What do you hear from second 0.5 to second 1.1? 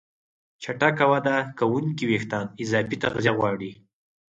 چټک